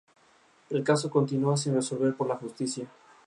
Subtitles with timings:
[0.71, 2.89] La aleta dorsal se desarrolla luego.